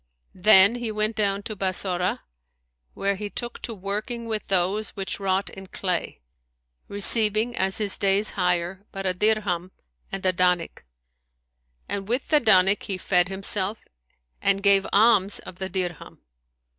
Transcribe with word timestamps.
Then 0.33 0.73
he 0.77 0.91
went 0.91 1.15
down 1.15 1.43
to 1.43 1.55
Bassorah, 1.55 2.21
where 2.95 3.15
he 3.17 3.29
took 3.29 3.61
to 3.61 3.75
working 3.75 4.25
with 4.25 4.47
those 4.47 4.89
which 4.95 5.19
wrought 5.19 5.51
in 5.51 5.67
clay,[FN#161] 5.67 6.19
receiving, 6.87 7.55
as 7.55 7.77
his 7.77 7.99
day's 7.99 8.31
hire, 8.31 8.83
but 8.91 9.05
a 9.05 9.13
dirham 9.13 9.69
and 10.11 10.25
a 10.25 10.33
danik;[FN#162] 10.33 10.81
and 11.87 12.07
with 12.07 12.29
the 12.29 12.41
danik 12.41 12.81
he 12.81 12.97
fed 12.97 13.29
himself 13.29 13.85
and 14.41 14.63
gave 14.63 14.87
alms 14.91 15.37
of 15.37 15.59
the 15.59 15.69
dirham. 15.69 16.17